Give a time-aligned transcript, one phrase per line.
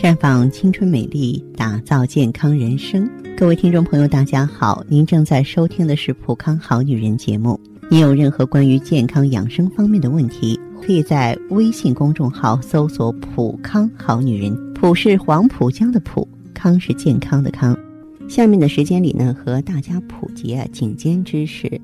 [0.00, 3.06] 绽放青春美丽，打造健康人生。
[3.36, 7.60] 各位听众朋友，大家好，您正在收听的是《普康好女人》节目。
[7.90, 17.78] 您有任何关于健康养生方面的问题，可以在微信公众号搜索“普康好女人”，普是黄浦江的浦，康是健康的康。
[18.26, 21.78] 下面的时间里呢，和大家普及啊颈肩知识。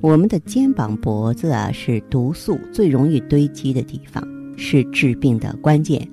[0.00, 4.26] 我们的肩膀、脖子啊，是毒素最容易堆积的地方，
[4.56, 6.04] 是治病的关键。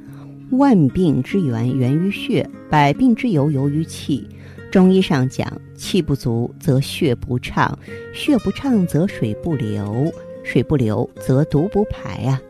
[0.52, 4.28] 万病之源源于血，百病之由由于气。
[4.72, 7.78] 中医上讲，气不足则血不畅，
[8.14, 10.12] 血不畅则水不流，
[10.44, 12.42] 水不流则毒不排啊。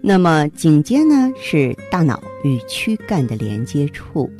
[0.00, 4.30] 那么颈肩呢，是大脑与躯干的连接处。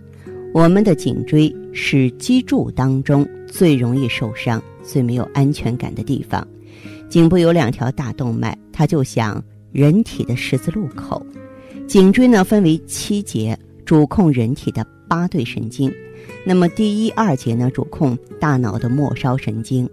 [0.54, 6.46] 我们的颈椎是脊柱当中最容易受伤、最没有安全感的地方。
[7.08, 9.42] 颈部有两条大动脉，它就像
[9.72, 11.24] 人体的十字路口。
[11.88, 15.90] 颈椎呢分为七节，主控人体的八对神经。
[16.44, 19.88] 那么第一、二节呢主控大脑的末梢神经，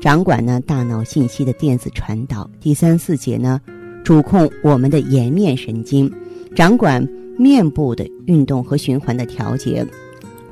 [0.00, 2.50] 掌管呢大脑信息的电子传导。
[2.60, 3.60] 第三、四节呢
[4.02, 6.12] 主控我们的颜面神经，
[6.52, 7.06] 掌管
[7.38, 9.86] 面部的运动和循环的调节。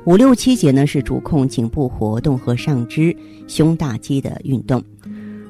[0.05, 3.13] 五六七节呢是主控颈部活动和上肢
[3.47, 4.81] 胸大肌的运动。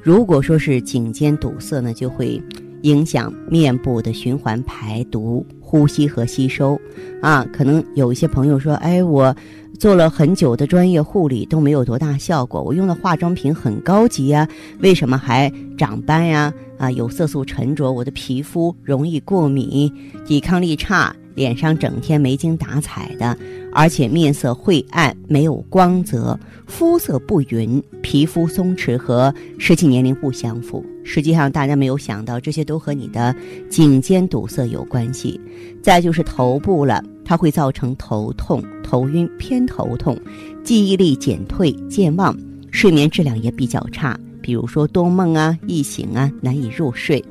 [0.02, 2.42] 如果说是颈肩堵塞呢，就会。
[2.86, 6.80] 影响面部的循环、排毒、呼吸和吸收，
[7.20, 9.34] 啊，可能有一些朋友说，哎，我
[9.76, 14.48] 做了很久的专业护理都没有多大效果，我用的化妆品很高级呀，
[14.78, 16.54] 为什么还长斑呀？
[16.78, 19.92] 啊，有色素沉着，我的皮肤容易过敏，
[20.24, 21.14] 抵抗力差。
[21.34, 23.36] 脸上整天没精打采的，
[23.70, 30.82] 而且面色晦暗，没有光泽，肤色不匀，皮肤松弛和实际年龄不相符。
[31.08, 33.32] 实际上，大家没有想到，这些都和你的
[33.70, 35.40] 颈肩堵塞有关系。
[35.80, 40.18] 再就是头部了，它会造成头痛、头晕、偏头痛，
[40.64, 42.36] 记忆力减退、健忘，
[42.72, 47.24] 睡眠质量也比较差，比如说多梦啊、易醒啊、难以入睡。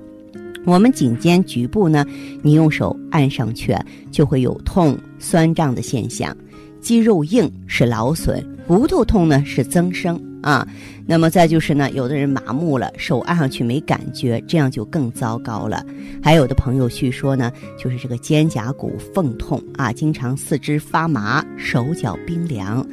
[0.63, 2.05] 我们颈肩局部呢，
[2.41, 3.75] 你用手按上去，
[4.09, 6.35] 就会有痛、酸胀的现象。
[6.79, 10.66] 肌肉硬是劳损，骨头痛呢是增生啊。
[11.07, 15.85] 那么再就是呢，有的人麻木了，手按上去没感觉，这样就更糟糕了。
[16.23, 22.88] 还有的朋友据说呢，就是这个肩胛骨缝痛啊，经常四肢发麻，手脚冰凉。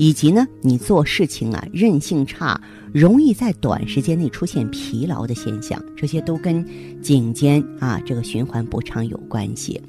[0.00, 2.58] 以及呢，你做事情啊韧性差，
[2.92, 6.64] 容易在短时间内出现疲劳的现象，这些都跟
[7.02, 9.82] 颈肩啊这个循环不畅有关系。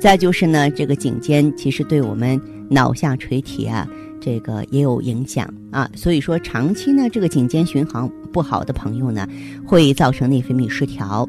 [0.00, 3.88] 再就是呢，这个颈肩其实对我们脑下垂体啊
[4.26, 9.24] 这个也有影响啊，所以说长期呢这个颈肩循环不好的朋友呢，
[9.64, 11.24] 会造成内分泌失调。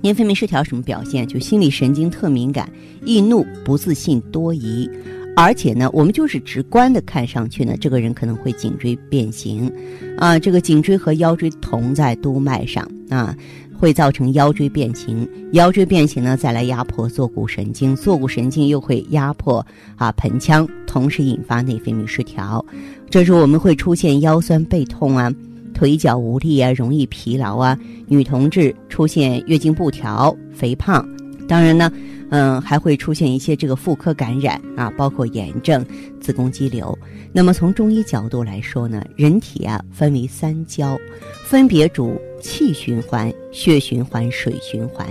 [0.00, 1.28] 内分泌失调什么表现？
[1.28, 2.72] 就心理神经特敏感，
[3.04, 4.88] 易怒、不自信、多疑。
[5.36, 9.70] 而且呢，我们就是直观的看上去呢，这个人可能会颈椎变形，
[10.16, 13.36] 啊，这个颈椎和腰椎同在督脉上啊，
[13.82, 15.28] 会造成腰椎变形。
[15.54, 19.66] 腰椎变形呢，再来压迫坐骨神经，坐骨神经又会压迫
[19.96, 22.64] 啊盆腔，同时引发内分泌失调。
[23.10, 25.28] 这时候我们会出现腰酸背痛啊，
[25.74, 27.76] 腿脚无力啊，容易疲劳啊。
[28.06, 31.04] 女同志出现月经不调、肥胖，
[31.48, 31.90] 当然呢。
[32.34, 35.84] 嗯，还会出现一些这个妇科感染啊，包括炎症、
[36.18, 36.98] 子宫肌瘤。
[37.30, 40.96] 那么从中医角度来说呢，人体啊分为三焦，
[41.52, 45.06] 分别主气循环、血循环、水循环。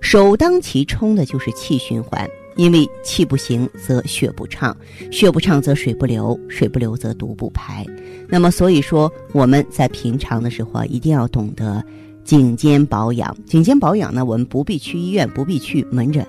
[0.00, 4.76] 首当其冲的就是气循环，因为气不行则血不畅，
[5.10, 7.84] 血不畅则水不流，水不流则毒不排。
[8.28, 11.84] 那么所以说我们在平常的时候啊，一定要懂得。
[12.22, 16.24] 颈肩保养，颈肩保养呢，我们不必去医院，不必去门诊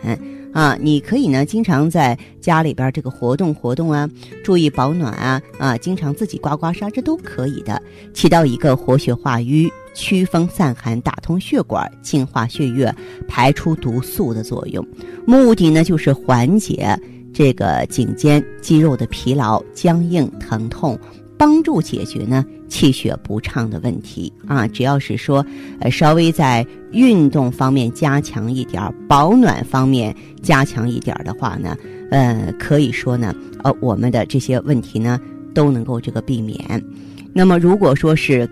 [0.53, 0.78] 啊。
[0.80, 4.09] 你可以呢，经常在家里边这个活动活动啊，
[4.44, 7.81] 注意保暖啊啊，经常自己刮刮痧，这都可以的，
[8.14, 12.96] 起到一个活血化瘀、祛风散寒、打通血管、净化血液、
[13.28, 14.86] 排出毒素的作用。
[15.25, 16.97] 目的呢，就是缓解
[17.34, 20.97] 这个颈肩肌肉的疲劳、僵硬、疼痛。
[21.35, 25.46] 帮助解决呢气血不畅的问题啊，只要是说，
[25.79, 31.78] 呃，稍微在运动方面加强一点保暖方面加强一点的话呢，
[32.09, 33.31] 呃，可以说呢，
[33.64, 35.20] 呃，我们的这些问题呢
[35.53, 36.84] 都能够这个避免。
[37.31, 38.49] 那么，如果说是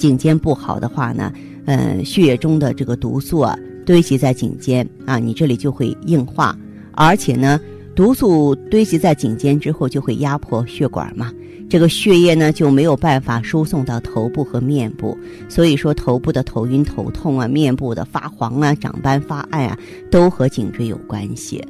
[0.00, 1.32] 颈肩不好的话呢，
[1.66, 3.56] 呃，血液中的这个毒素啊
[3.86, 6.58] 堆积在颈肩啊，你这里就会硬化，
[6.90, 7.60] 而且呢，
[7.94, 11.32] 毒素堆积在颈肩之后就会压迫血管嘛。
[11.68, 15.16] 这个血液呢就没有办法输送到头部和面部，
[15.48, 19.78] 所以说头部的头晕头痛啊，面部的发黄啊、长斑发暗啊，
[20.10, 21.62] 都和颈椎有关系。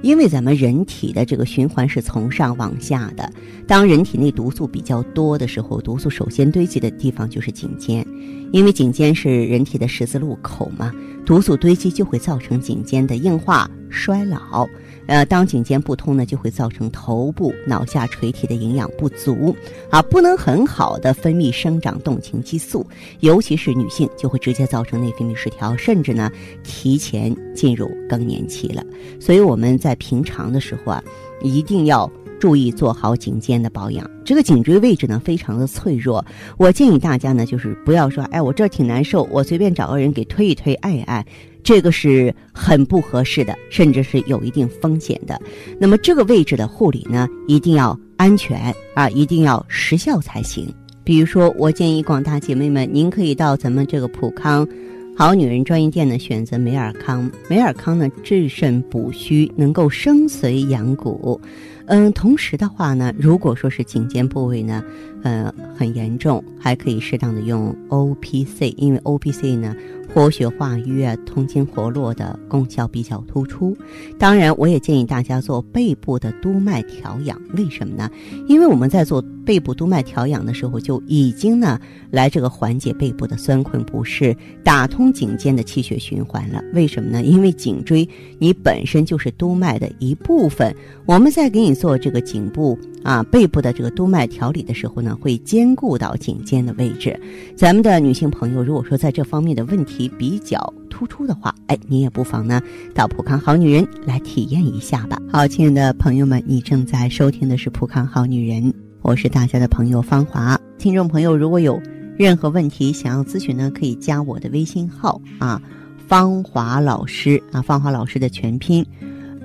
[0.00, 3.32] 因为咱们人体的这个循环是从上往下的，
[3.66, 8.06] 当人体内毒素比较多的时候，毒素首先堆积的地方就是颈肩，
[8.52, 10.92] 因为颈肩是人体的十字路口嘛，
[11.24, 14.68] 毒素堆积就会造成颈肩的硬化、衰老。
[15.08, 19.56] 呃，当颈肩不通呢，就会造成头部、脑下垂体的营养不足，
[19.90, 22.86] 啊，不能很好的分泌生长动情激素，
[23.20, 26.30] 尤其是女性就会直接造成内分泌失调，甚至呢
[26.62, 28.84] 提前进入更年期了。
[29.18, 31.02] 所以我们在平常的时候啊，
[31.42, 32.08] 一定要
[32.38, 34.08] 注意做好颈肩的保养。
[34.26, 36.22] 这个颈椎位置呢非常的脆弱，
[36.58, 41.24] 我建议大家呢就是不要说，哎，我这挺难受，我随便找个人给推一推，按一按。
[41.68, 45.38] 这个是很不合适的，甚至是有一定风险的。
[45.78, 50.66] 那么这个位置的护理呢，一定要安全啊，一定要时效才行。
[51.04, 54.66] 比如说，我建议广大姐妹们，您可以到咱们这个普康
[55.14, 57.30] 好女人专营店呢，选择美尔康。
[57.50, 61.38] 美尔康呢，治肾补虚，能够生髓养骨。
[61.84, 64.82] 嗯，同时的话呢，如果说是颈肩部位呢，
[65.22, 69.74] 呃，很严重，还可以适当的用 O P C，因为 O P C 呢。
[70.14, 73.76] 活血化瘀啊，通经活络的功效比较突出。
[74.18, 77.38] 当然，我也建议大家做背部的督脉调养。
[77.54, 78.10] 为什么呢？
[78.48, 81.78] 因为我们在做背部督脉调养的时候，就已经呢
[82.10, 86.64] 来这个缓解背部的酸困不适，打通颈肩的气血循环了。
[86.72, 87.22] 为什么呢？
[87.22, 90.74] 因为颈椎你本身就是督脉的一部分。
[91.04, 97.18] 我们在给你做这个颈部啊背部的这个督脉调理的时候呢，会兼顾到颈肩的位置。
[97.56, 102.60] 咱们的女性朋友，如果说在这方面的问题，比较突出的话，哎，你也不妨呢
[102.94, 105.20] 到普康好女人来体验一下吧。
[105.30, 108.72] 好，亲爱的朋友们，你正在收听的是普康好女人，
[109.02, 110.58] 我是大家的朋友芳华。
[110.78, 111.80] 听众朋友，如果有
[112.16, 115.60] 任何问题想要咨询呢，可以加我的微信号啊，
[116.06, 118.84] 芳华老师啊，芳华老师的全拼。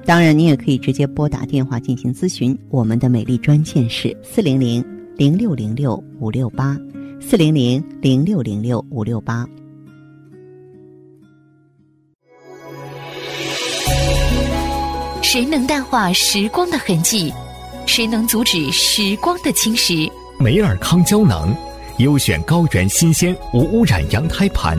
[0.06, 4.84] 当然，你也可以直接拨打电话进行咨询，我们的美丽专线是四零零
[5.16, 6.78] 零六零六五六八，
[7.22, 9.48] 四零零零六零六五六八。
[15.22, 17.34] 谁能淡化时光的痕迹？
[17.86, 20.12] 谁能阻止时光的侵蚀？
[20.38, 21.56] 美尔康胶囊，
[22.00, 24.78] 优选高原新鲜无污染羊胎盘，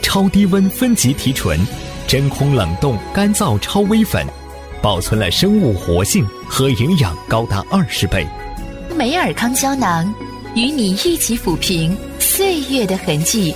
[0.00, 1.60] 超低温分级提纯，
[2.08, 4.26] 真空冷冻干燥超微粉，
[4.82, 8.26] 保存了生物活性和营养高达二十倍。
[8.98, 10.12] 美尔康胶囊，
[10.56, 13.54] 与你一起抚平岁月的痕迹。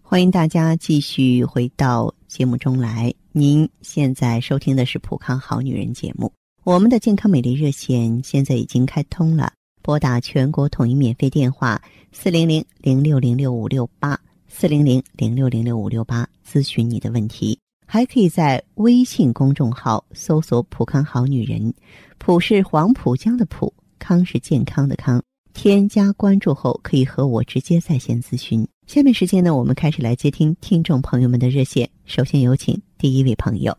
[0.00, 3.12] 欢迎大家继续回到节目中来。
[3.32, 6.32] 您现在收听的是《普康好女人》节目。
[6.64, 9.52] 我们的健康美丽热线现在已经开通了，
[9.82, 11.80] 拨打全国统一免费电话
[12.12, 17.58] 四零零零六零六五六八四零零零六零六五六八咨询你的问题。
[17.86, 21.74] 还可以在微信公众号搜索“普康好女人”，
[22.16, 25.22] 普是黄浦江的浦，康是健康的康。
[25.52, 28.66] 添加关注后，可以和我直接在线咨询。
[28.86, 31.86] 下面时间呢，我们开始来接听听众朋友们的热线。
[32.06, 33.76] 首先有请第一位朋友。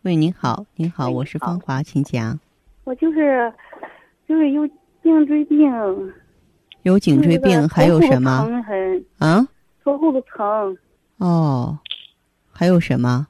[0.00, 2.40] 喂，您好，您好，我是芳华，请讲。
[2.84, 3.52] 我就是
[4.26, 4.66] 就是有
[5.04, 5.70] 颈椎病。
[6.82, 8.40] 有颈椎病还有什么？
[8.42, 9.04] 疼很。
[9.18, 9.46] 啊？
[9.84, 10.78] 头后头疼。
[11.18, 11.78] 哦。
[12.50, 13.26] 还有什么？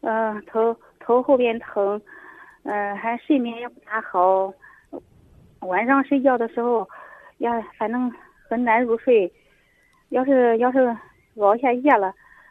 [0.00, 2.00] 呃，头头后边疼，
[2.62, 4.50] 呃，还睡眠也不大好。
[5.60, 6.88] 晚上睡觉的时候，
[7.38, 8.10] 呀，反正
[8.48, 9.30] 很难入睡。
[10.08, 10.96] 要是要是
[11.36, 12.06] 熬下夜了，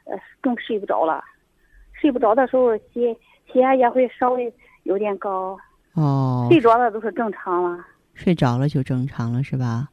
[0.06, 1.24] 呃，更睡不着了。
[1.94, 3.18] 睡不着的时候，血
[3.51, 4.53] 血压也会稍微
[4.84, 5.58] 有点高。
[5.96, 6.48] 哦。
[6.51, 7.84] 睡着了都是正常了。
[8.20, 9.88] 睡着了就正常了，是吧？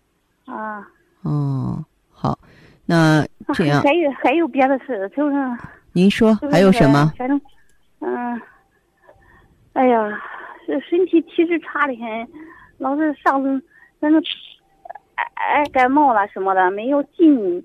[0.47, 0.85] 啊。
[1.23, 2.37] 哦，好，
[2.85, 3.81] 那这样。
[3.83, 5.37] 还有还有别的事，就是。
[5.93, 7.13] 您说还有什么？
[7.17, 7.41] 反正，
[8.01, 8.41] 嗯，
[9.75, 10.21] 哎呀，
[10.67, 12.29] 这身体体质差的很。
[12.79, 13.63] 老是上次
[14.01, 14.21] 反正
[15.35, 17.65] 爱感冒了什么的没有劲，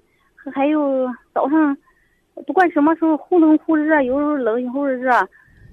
[0.54, 1.76] 还有早上
[2.46, 5.12] 不管什么时候忽冷忽热，有时候冷有时候热，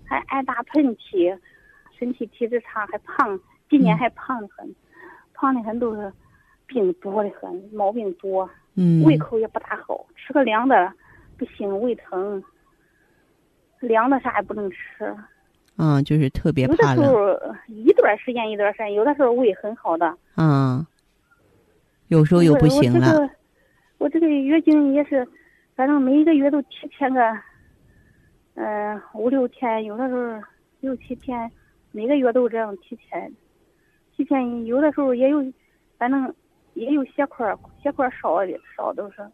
[0.05, 1.39] 还爱打喷嚏，
[1.97, 4.75] 身体体质差还胖，今年还胖的很，
[5.35, 6.13] 胖的很都是
[6.67, 10.93] 病多的很，毛病多，嗯，胃口也不大好，吃个凉的
[11.37, 12.43] 不行，胃疼，
[13.81, 15.17] 凉的啥也不能吃。
[15.77, 17.05] 嗯，就是特别怕冷。
[17.05, 20.17] 有的时候一段时间一段时间，有的时候胃很好的。
[20.37, 20.85] 嗯。
[22.09, 23.07] 有时候又不行了。
[23.07, 23.31] 我这个，
[23.99, 25.29] 我这个月经也是，
[25.77, 27.21] 反正每一个月都提前个，
[28.55, 30.43] 嗯，五六天，有的时候
[30.81, 31.51] 六七天，
[31.93, 33.31] 每个月都这样提前。
[34.19, 35.41] 提前有的时候也有，
[35.97, 36.35] 反正
[36.75, 39.25] 也有血块血块少的少都是。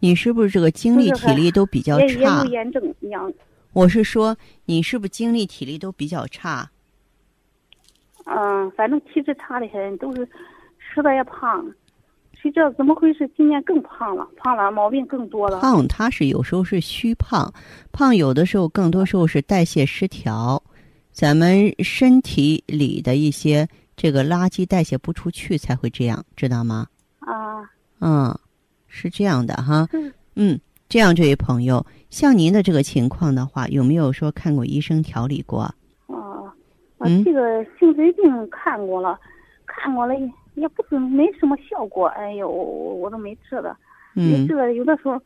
[0.00, 2.46] 你是不是这个精力体力都比较也也差有？
[2.46, 3.30] 炎症一样。
[3.74, 4.34] 我是说，
[4.64, 6.70] 你是不是精力体力都比较差？
[8.24, 10.26] 嗯，反正体质差的很，都是
[10.78, 11.70] 吃的也胖。
[12.32, 13.30] 谁知道怎么回事？
[13.36, 15.60] 今年更胖了，胖了，毛病更多了。
[15.60, 17.52] 胖，它是有时候是虚胖，
[17.92, 20.62] 胖有的时候更多时候是代谢失调，
[21.12, 26.86] 咱们身体里的一些这个垃圾代谢不出去才会这样，知道吗？
[27.18, 27.68] 啊，
[28.00, 28.38] 嗯，
[28.86, 30.12] 是这样的哈嗯。
[30.36, 35.62] 嗯，这样，这位朋友，像您的这个情况的话，有没有说看过医生调理过？
[36.06, 36.48] 哦，
[36.98, 39.18] 我嗯这个颈椎病看过了，
[39.66, 42.06] 看过了也也不是没什么效果。
[42.06, 43.76] 哎呦，我都没治了，
[44.14, 44.72] 没嗯治了。
[44.74, 45.20] 有的时候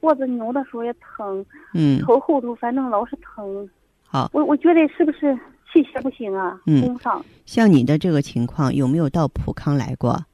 [0.00, 3.70] 脖子扭的时候也疼，嗯，头后头反正老是疼。
[4.04, 5.38] 好，我我觉得是不是
[5.82, 6.58] 气血不行啊？
[6.66, 7.22] 嗯供不上。
[7.44, 10.24] 像你的这个情况，有没有到普康来过？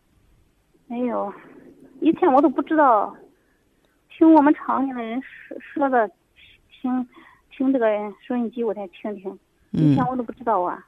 [0.86, 1.32] 没有，
[2.00, 3.14] 以前我都不知道，
[4.16, 6.08] 听我们厂里的人说说的，
[6.70, 7.08] 听
[7.50, 7.86] 听这个
[8.26, 9.32] 收音机我才听听，
[9.72, 10.86] 以嗯前，我都不知道啊。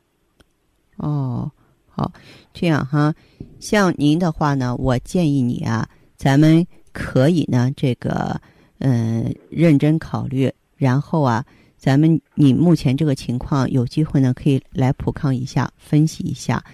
[0.99, 1.51] 哦，
[1.89, 2.13] 好，
[2.53, 3.13] 这样哈，
[3.59, 8.41] 像您的话呢，我建议你啊，咱们可以呢，这个
[8.79, 11.45] 嗯、呃认真考虑，然后啊，
[11.85, 16.65] 咱们你目前这个情况有机会呢，可以来普康一下，分析一下，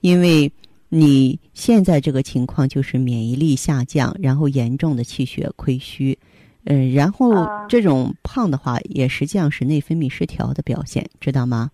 [0.00, 0.50] 因为
[0.88, 6.18] 你现在这个情况就是免疫力下降，然后严重的气血亏虚。
[6.64, 11.70] 嗯，然后啊这种胖的话，也实际上是内分泌失调的表现，知道吗？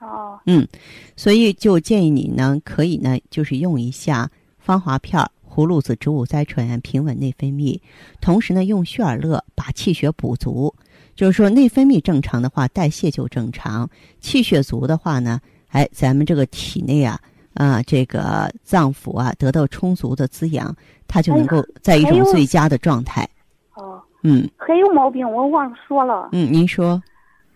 [0.00, 0.68] 哦，嗯
[1.16, 7.80] 所以就建议你呢，可以呢，就是用一下芳华片儿、葫芦籽植物甾醇，平稳内分泌。
[8.20, 10.74] 同时呢，用旭尔乐把气血补足。
[11.14, 13.86] 就是说，内分泌正常的话，代谢就正常；
[14.20, 17.18] 气血足的话呢，哎，咱们这个体内啊，
[17.54, 20.74] 啊、这个脏腑啊，得到充足的滋养，
[21.06, 23.28] 它就能够在一种最佳的状态。
[23.74, 27.00] 哦，嗯还有毛病我忘了说了，嗯，您说，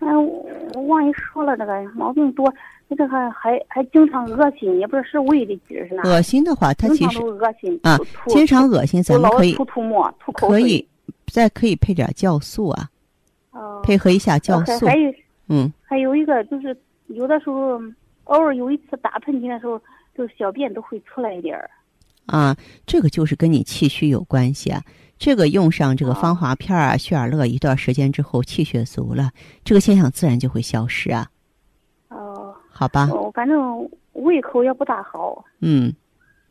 [0.01, 2.53] 嗯，我我忘一说了，这个毛病多，
[2.89, 7.99] 这个还还还经常恶心，也不知道是胃的劲儿是哪，恶心的话，它其实经常都恶心啊
[8.29, 10.61] 经常恶心，咱们可以吐吐沫，吐口水。
[10.61, 10.89] 可以
[11.27, 12.89] 再可以配点酵素啊。
[13.59, 15.13] 哦，配合一下酵素，还还有
[15.49, 16.77] 嗯，还有一个就是
[17.09, 17.81] 有的时候
[18.25, 19.81] 偶尔有一次打喷嚏的时候，
[20.17, 21.69] 就是小便都会出来一点儿。
[22.27, 22.55] 啊，
[22.87, 24.83] 这个就是跟你气虚有关系啊。
[25.19, 29.31] 这个用上这个芳华片啊、血尔乐一段时间之后，气血足了，
[29.65, 31.27] 这个现象自然就会消失啊，
[32.09, 33.09] 哦，好吧？
[33.11, 35.45] 哦，反正胃口也不大好。
[35.61, 35.93] 嗯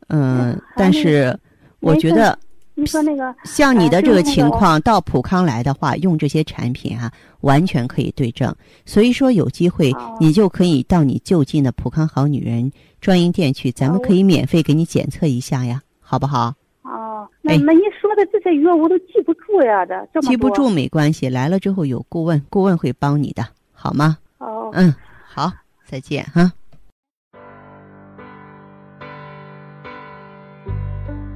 [0.10, 1.38] 嗯、但是
[1.80, 2.38] 我觉得
[2.80, 8.56] 你说那个像你的这个情哎况，到普康来的话，用这些产品啊，完全可以对症。
[8.86, 16.54] 所以说，有机会哦你就可以到你就近的普康好女人专营店去，咱们哦可以免费给你检测一下呀，好不好？
[16.84, 23.44] 哦，那哎那你说的这些药我都记不住呀，这这么多记不住没关系，来了之后有顾问，顾问会帮你的，
[23.74, 24.20] 好吗？
[24.38, 24.70] 哦。
[24.74, 24.94] 嗯，
[25.26, 25.52] 好，
[25.84, 26.52] 再见哈。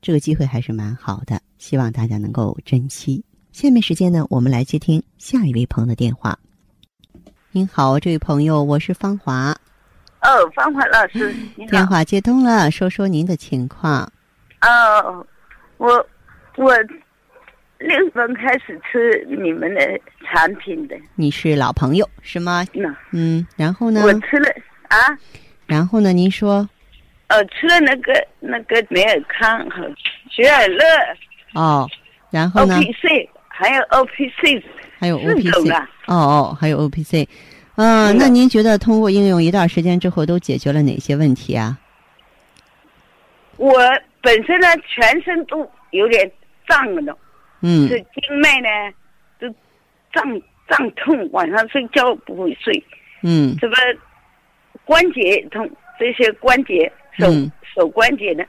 [0.00, 3.24] 这个机会还是蛮好的，希望大家能够珍惜。
[3.52, 6.38] 下面时间呢，我们来接听下一位朋友的电话。
[7.50, 9.56] 您好，这位朋友，我是芳华。
[10.20, 11.70] 哦，芳华老师， 你好。
[11.70, 14.02] 电话接通了，说说您的情况。
[14.60, 15.26] 哦，
[15.78, 16.06] 我
[16.56, 16.76] 我
[17.78, 19.80] 六月份开始吃你们的
[20.24, 22.64] 产品的，你是老朋友是吗？
[22.72, 24.02] 那嗯，然后呢？
[24.02, 24.48] 我吃了
[24.88, 24.96] 啊，
[25.66, 26.12] 然后呢？
[26.12, 26.68] 您说
[27.28, 29.82] 呃，吃了那个那个美尔康和
[30.30, 30.84] 雪尔乐
[31.54, 31.88] 哦，
[32.30, 34.62] 然后呢？OPC 还有 OPC
[34.98, 35.72] 还有四 OPC
[36.06, 37.26] 哦哦，还有 OPC，
[37.76, 41.76] 嗯、那您觉得通过应用一段时间之后，都解决了哪些问题啊？
[43.56, 43.72] 我
[44.20, 46.30] 本身呢全身都有点
[46.68, 47.18] 胀了，
[47.62, 47.88] 嗯。
[47.88, 48.68] 这经脉呢
[49.40, 49.48] 都
[50.12, 52.84] 胀胀痛，晚上睡觉不会睡，
[53.22, 53.56] 嗯。
[53.60, 53.76] 这个
[54.84, 55.68] 关节痛，
[55.98, 57.50] 这些关节手、嗯。
[57.74, 58.44] 手关节呢，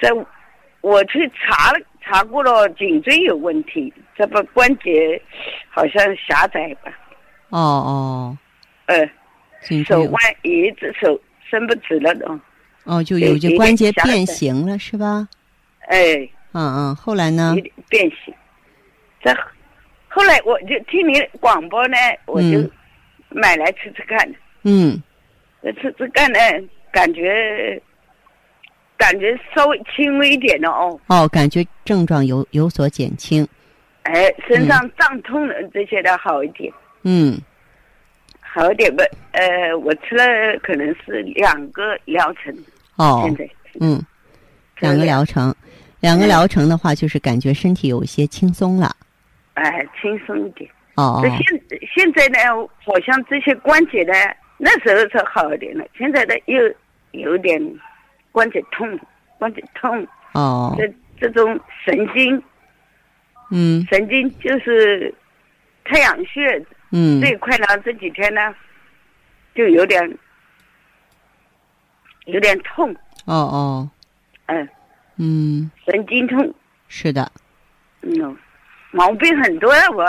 [0.00, 0.10] 在
[0.82, 5.20] 我去查了查过了，颈椎有问题，这不关节
[5.70, 6.92] 好像狭窄吧，
[7.48, 8.38] 哦哦，
[8.86, 9.10] 呃，
[9.84, 12.38] 手腕一只手伸不直了都，
[12.84, 15.26] 哦，就有有些关节变形了是吧？
[15.88, 16.16] 哎，
[16.52, 17.56] 嗯嗯，后来呢？
[17.88, 18.34] 变形。
[19.22, 19.34] 这
[20.08, 22.70] 后来我就听你广播呢，我就嗯。
[23.30, 24.34] 买来吃吃看。
[24.62, 25.02] 嗯。
[25.62, 26.38] 这吃吃看呢，
[26.96, 27.78] 感觉
[28.96, 30.98] 感觉稍微轻微一点的哦。
[31.08, 33.46] 哦，感觉症状有有所减轻。
[34.04, 36.72] 哎，身上胀痛的这些的好一点，
[37.02, 37.38] 嗯
[38.40, 39.04] 好一点吧。
[39.32, 40.24] 呃，我吃了
[40.62, 42.56] 可能是两个疗程，
[42.96, 43.46] 哦现在
[43.78, 44.02] 嗯，
[44.80, 45.54] 两个疗程，
[46.00, 48.96] 两个疗程的话，就是感觉身体有一些轻松了。
[49.52, 50.70] 哎轻松一点。
[50.94, 52.38] 哦这现现在呢，
[52.82, 54.14] 好像这些关节呢，
[54.56, 56.56] 那时候是好一点了，现在的又
[57.16, 57.60] 有点
[58.32, 58.98] 关节痛，
[59.38, 62.42] 关节痛，哦，这这种神经。
[63.50, 63.84] 嗯。
[63.90, 65.14] 神经就是
[65.84, 67.20] 太阳穴嗯。
[67.20, 68.54] 这一块呢，这几天呢
[69.54, 70.18] 就有点
[72.26, 72.94] 有点痛，
[73.24, 73.90] 哦哦。
[74.46, 74.68] 嗯、
[75.16, 76.54] 嗯，神经痛，
[76.88, 77.32] 是的，
[78.02, 78.36] 嗯，
[78.92, 80.04] 毛病很多啊，我，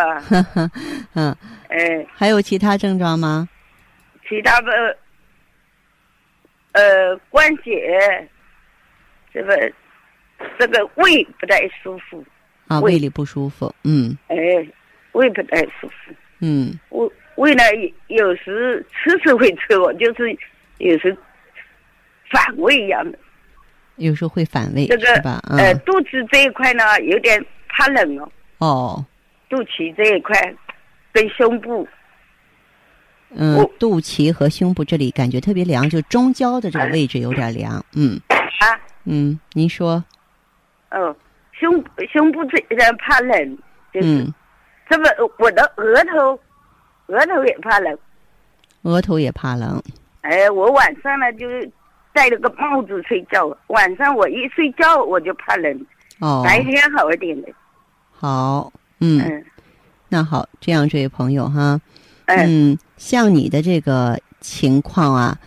[1.15, 1.35] 嗯，
[1.69, 3.49] 哎，还有其他症状吗？
[4.29, 4.95] 其他的
[6.77, 8.29] 呃关节，
[9.33, 9.71] 这个
[10.59, 12.23] 这个胃不太舒服，
[12.67, 13.73] 啊，胃胃里不舒服。
[13.83, 14.35] 嗯哎，
[15.13, 16.13] 胃不太舒服。
[16.39, 17.63] 嗯胃胃呢，
[18.07, 20.37] 有时吃吃会吃，我就是
[20.77, 21.17] 有时
[22.29, 23.17] 反胃一样的。
[23.95, 25.13] 有时候会反胃这个？
[25.49, 29.05] 呃，嗯肚子这一块呢有点怕冷哦，哦
[29.49, 30.53] 肚脐这一块
[31.11, 31.87] 跟胸部，
[33.29, 37.83] 嗯我，肚脐和胸部这里感觉特别凉，就中焦的这个位置有点凉。
[37.95, 40.03] 嗯啊，嗯，您说
[40.91, 41.15] 哦，
[41.51, 43.57] 胸胸部这边怕冷，
[43.93, 44.33] 就是、嗯，
[44.89, 45.09] 这么
[45.39, 46.39] 我的额头，
[47.07, 47.97] 额头也怕冷。
[48.83, 49.81] 额头也怕冷。
[50.21, 51.45] 哎，我晚上呢就
[52.13, 55.85] 戴了个帽子睡觉，晚上我一睡觉我就怕冷，
[56.19, 57.49] 哦，白天好一点的。
[58.11, 59.45] 好，嗯，嗯
[60.09, 61.79] 那好，这样这位朋友哈，
[62.27, 65.37] 嗯嗯，像你的这个情况啊，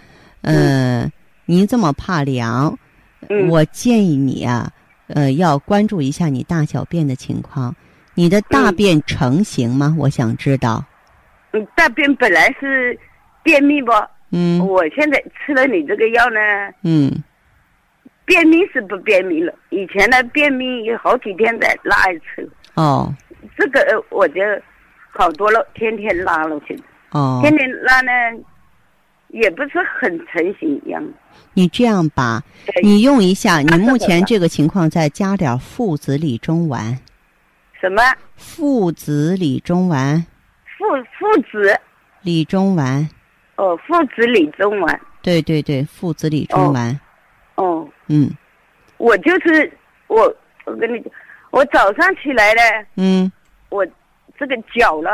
[0.42, 1.10] 呃，
[1.46, 2.76] 您这么怕凉，
[3.28, 4.70] 嗯，我建议你啊，
[5.06, 7.74] 呃，要关注一下你大小便的情况。
[8.14, 9.94] 你的大嗯便成型吗？
[9.98, 10.84] 我想知道。
[11.52, 12.98] 嗯大便本来是
[13.42, 13.92] 便秘不？
[14.32, 16.40] 嗯我现在吃了你这个药呢，
[16.82, 17.22] 嗯
[18.24, 19.52] 便秘是不便秘了。
[19.70, 23.12] 以前呢，便秘有好几天再拉一次，哦
[23.56, 24.40] 这个呃我就
[25.10, 26.78] 好多了，天天拉了，去、
[27.10, 28.10] 哦，天天拉呢，
[29.28, 31.02] 也不是很成型一样。
[31.54, 32.42] 你这样吧，
[32.82, 36.98] 你用一下，你目前这个情况再加点附子理中丸，
[37.80, 38.02] 什么？
[38.36, 40.24] 附子理中丸，
[40.78, 40.84] 附
[41.18, 41.78] 附子？
[42.22, 43.08] 理中丸，
[43.56, 45.00] 哦，附子理中丸。
[45.22, 46.98] 对对对，附子理中丸，
[47.56, 48.30] 哦，嗯。
[48.98, 49.72] 我就是
[50.08, 50.22] 我，
[50.66, 51.10] 我跟你讲，
[51.52, 52.60] 我早上起来呢，
[52.96, 53.32] 嗯，
[53.70, 53.86] 我
[54.40, 55.10] 这个脚呢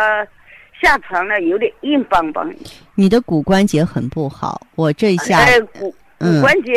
[0.81, 2.49] 下床呢有点硬邦邦，
[2.95, 5.93] 你的骨关节很不好，我这一下、哎骨
[6.41, 6.73] 关节、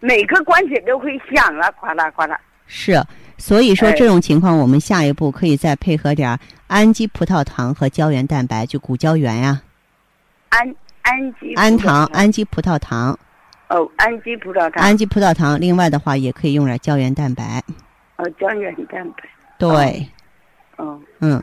[0.00, 2.40] 每个关节都会响了，哗啦哗啦。
[2.66, 3.00] 是，
[3.36, 3.92] 所以说哎。
[3.92, 9.60] 这种情况，我们下一步可以再配合点氨基葡萄糖和胶原蛋白，就骨胶原呀、
[10.48, 13.18] 氨氨基氨糖、氨基葡萄糖、
[13.68, 14.82] 哦，氨基葡萄糖。
[14.82, 15.60] 氨基葡萄糖。
[15.60, 17.62] 另外的话，也可以用点胶原蛋白。
[18.16, 19.24] 哦，胶原蛋白。
[19.58, 20.08] 对，
[20.76, 20.98] 哦。
[21.20, 21.42] 嗯，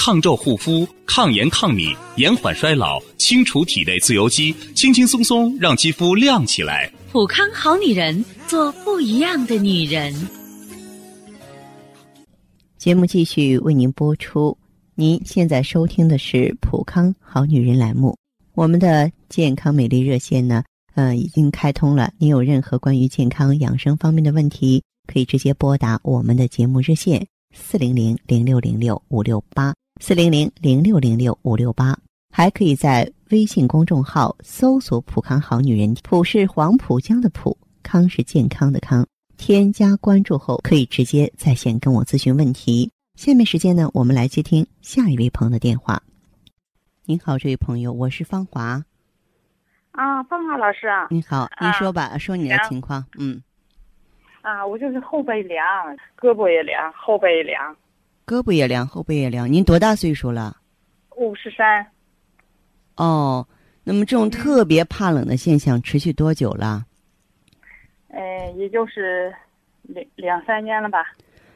[0.00, 6.88] 抗皱护肤、抗炎抗敏、延缓衰老、清除体内自由基，轻轻松松让肌肤亮起来。
[7.10, 10.14] 普康好女人，做不一样的女人。
[12.78, 14.56] 节目继续为您播出。
[14.94, 18.16] 您现在收听的是普康好女人栏目，
[18.54, 20.62] 我们的健康美丽热线呢，
[20.94, 22.12] 呃，已经开通了。
[22.18, 24.80] 您有任何关于健康养生方面的问题，
[25.12, 31.98] 可以直接拨打我们的节目热线四零零零六零六五六八四零零零六零六五六八，
[32.30, 39.06] 还可以在微信公众号搜索“普康好女人”，普是黄浦江的浦，康是健康的康。
[39.36, 42.90] 添加关注后，可以直接在线跟我咨询问题。
[43.16, 46.00] 下面时间呢，我们来接听下一位朋友的电话。
[47.04, 48.82] 您好，这位朋友，我是芳华。
[49.90, 51.08] 啊，芳华老师啊。
[51.10, 53.04] 你好，您说吧，啊说你的情况。
[53.18, 53.42] 嗯，
[54.42, 55.66] 啊，我就是后背凉，
[56.16, 57.76] 胳膊也凉，后背也凉。
[58.28, 59.50] 胳膊也凉，后背也凉。
[59.50, 60.54] 您多大岁数了？
[61.16, 61.86] 五十三，
[62.96, 63.46] 哦，
[63.82, 66.84] 那么这种特别怕冷的现象持续多久了？
[68.08, 69.34] 呃，也就是
[69.82, 70.98] 两两三年了吧。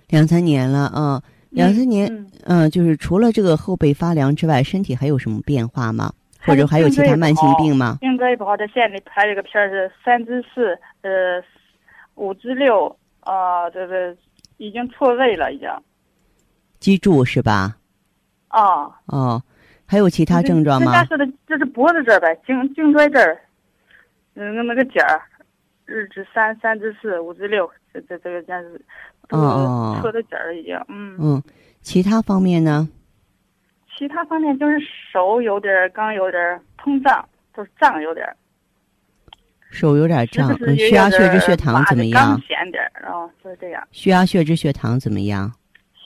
[0.09, 2.09] 两三年了啊，两三年。
[2.11, 6.11] 嗯，嗯、就是除了这个后背发凉之外，身体还有什么变化吗？
[6.41, 7.99] 或者还有其他慢性病吗？
[8.01, 11.45] 颈椎不好，在县里拍了个片儿是三至四，呃，
[12.15, 14.17] 五至六，啊，这个
[14.57, 15.69] 已经错位了，已经。
[16.83, 17.77] 脊柱是吧？
[18.51, 18.93] 哦。
[19.07, 19.41] 哦，
[19.87, 21.25] 还有其他症状吗最大？
[21.25, 23.41] 是的，这是脖子这儿呗，颈颈椎这儿，
[24.35, 25.23] 嗯，那个尖儿，
[25.87, 28.85] 日至三，三至四，五至六，这这这个真是，
[29.29, 31.17] 都哦是错的尖儿已经，嗯。
[31.21, 31.43] 嗯，
[31.83, 32.89] 其他方面呢？
[33.97, 34.77] 其他方面就是
[35.13, 37.25] 手有点儿，刚有点儿膨胀，
[37.57, 38.37] 就是胀有点儿，
[39.71, 42.41] 手有点胀，血压、血脂、血糖怎么样刚
[42.73, 43.87] 点儿，然后就是这样。
[43.93, 45.53] 血压、血脂、血糖怎么样？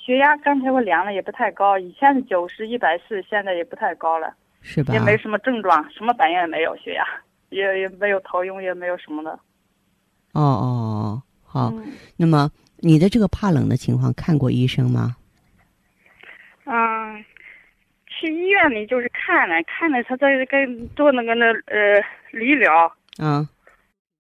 [0.06, 5.00] 血压刚才我量了也不太高，以前是九十一百四，现在也不太高了，是吧也？
[5.00, 7.04] 没什么症状，什么反应也没有，血压
[7.50, 9.32] 也也没有头晕，也没有什么的。
[10.32, 11.70] 哦哦哦，好。
[11.74, 11.84] 嗯
[12.16, 15.16] 那么你的这个怕冷的情况，看过医生吗？
[16.66, 17.24] 嗯，
[18.06, 23.48] 去医院里就是看了看了，他在跟做那个那呃理疗嗯，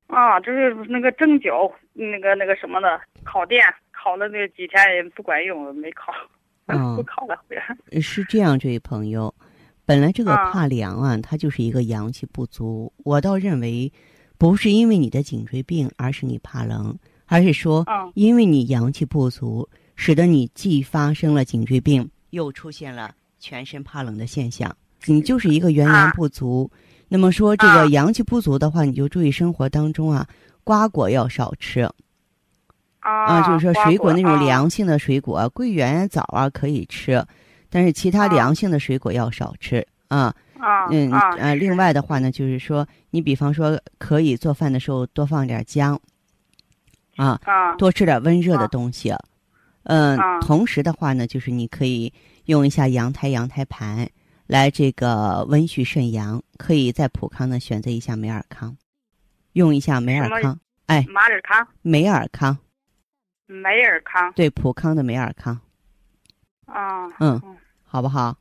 [0.08, 3.62] 啊，就是那个针灸，那个那个什么的烤电，
[4.06, 6.12] 烤了那几天也不管用，没烤，
[6.66, 7.36] 哦 不考了。
[8.00, 9.34] 是这样，这位朋友，
[9.84, 12.92] 本来这个啊怕凉啊，它就是一个阳气不足。
[12.98, 13.92] 我倒认为，
[14.38, 24.72] 不是因为你的颈椎病，而是你怕冷，而是说嗯因为你阳气不足，使得你既发生了颈椎病，又出现了全身怕冷的现象。
[25.06, 26.70] 你就是一个元阳啊不足。
[27.08, 30.24] 那么说这啊个阳气不足的话，你就注意生活当中啊，
[30.62, 31.90] 瓜果要少吃。
[33.06, 37.24] 啊啊，就是说水果那种啊凉性的水果，桂圆、枣啊可以吃，
[37.70, 40.34] 但是其他啊凉性的水果要少吃啊。
[40.58, 46.00] 啊嗯啊呃，另外的话呢，就是说你比方说可以做饭的时候多放点姜，
[47.16, 49.14] 啊，啊多吃点温热的啊东西。
[49.84, 52.12] 嗯，啊同时的话呢，就是你可以
[52.46, 54.08] 用一下羊胎羊胎盘
[54.46, 58.76] 来这个温煦肾阳，可以在普康呢选择一下美尔康，
[59.52, 62.56] 用一下美尔康，哎，马尔康、美尔康，
[63.46, 65.58] 梅尔康对，普康的美尔康，
[66.66, 67.40] 啊嗯，
[67.84, 68.36] 好不好？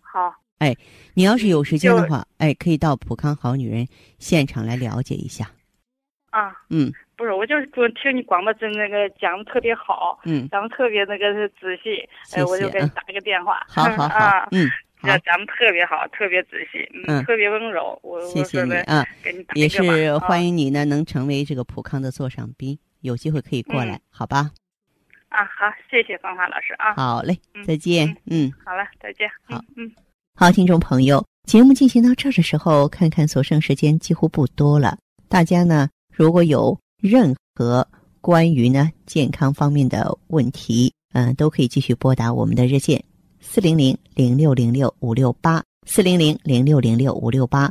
[0.00, 0.74] 好哎
[1.14, 3.86] 你要是有时间的话，哎，可以到普康好女人
[4.18, 5.50] 现场来了解一下。
[6.30, 6.54] 啊。
[6.70, 13.64] 嗯不是，我就是我听你广播真那个讲的特别好，嗯，讲的特别那个仔细，谢哎，我就给你打个电话。
[13.66, 14.68] 好好 好啊，，嗯，
[15.00, 17.98] 好这，讲的特别好，特别仔细，嗯特别温柔。
[18.02, 19.80] 我谢谢你啊，给你打也是
[20.18, 24.50] 欢啊迎你呢，能成为这个普康的座上宾，有机会可以过来，好吧？
[25.28, 26.94] 啊，好，谢谢芳华老师啊。
[26.94, 28.52] 好嘞，嗯再见，嗯。
[28.64, 29.28] 好了，再见。
[29.44, 29.92] 好嗯嗯。
[30.34, 34.98] 好，听众朋友，节目进行到这儿的时候，看看所剩时间几乎不多了。
[35.28, 37.86] 大家呢，如果有任何
[38.20, 43.02] 关于呢健康方面的问题，嗯、都可以继续拨打我们的热线
[43.40, 47.70] 四零零零六零六五六八四零零零六零六五六八，